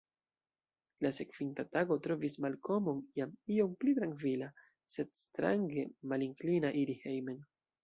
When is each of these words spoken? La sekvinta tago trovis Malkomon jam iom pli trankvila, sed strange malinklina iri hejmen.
La 1.05 1.09
sekvinta 1.17 1.65
tago 1.75 1.97
trovis 2.07 2.37
Malkomon 2.45 3.03
jam 3.21 3.35
iom 3.57 3.77
pli 3.83 3.95
trankvila, 4.01 4.49
sed 4.97 5.15
strange 5.23 5.87
malinklina 6.15 6.75
iri 6.85 7.01
hejmen. 7.07 7.41